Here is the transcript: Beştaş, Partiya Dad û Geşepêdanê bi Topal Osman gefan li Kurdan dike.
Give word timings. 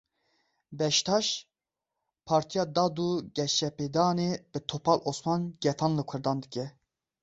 Beştaş, 0.77 1.27
Partiya 2.27 2.63
Dad 2.75 2.97
û 3.09 3.11
Geşepêdanê 3.37 4.31
bi 4.53 4.59
Topal 4.69 4.99
Osman 5.09 5.41
gefan 5.63 5.91
li 5.97 6.03
Kurdan 6.09 6.37
dike. 6.43 6.65